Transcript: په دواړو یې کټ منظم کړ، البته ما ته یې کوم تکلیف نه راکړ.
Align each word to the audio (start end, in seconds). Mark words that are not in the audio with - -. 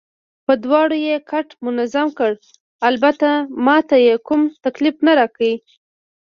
په 0.45 0.53
دواړو 0.63 0.95
یې 1.07 1.15
کټ 1.31 1.47
منظم 1.65 2.07
کړ، 2.19 2.31
البته 2.89 3.27
ما 3.65 3.77
ته 3.89 3.95
یې 4.05 4.15
کوم 4.27 4.41
تکلیف 4.65 4.95
نه 5.05 5.11
راکړ. 5.19 5.41